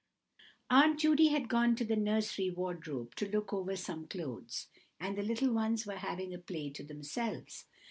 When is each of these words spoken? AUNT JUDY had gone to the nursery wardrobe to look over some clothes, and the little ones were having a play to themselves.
AUNT 0.71 0.99
JUDY 0.99 1.27
had 1.27 1.47
gone 1.47 1.75
to 1.75 1.85
the 1.85 1.95
nursery 1.95 2.49
wardrobe 2.49 3.13
to 3.17 3.29
look 3.29 3.53
over 3.53 3.75
some 3.75 4.07
clothes, 4.07 4.65
and 4.99 5.15
the 5.15 5.21
little 5.21 5.53
ones 5.53 5.85
were 5.85 5.97
having 5.97 6.33
a 6.33 6.39
play 6.39 6.71
to 6.71 6.83
themselves. 6.83 7.65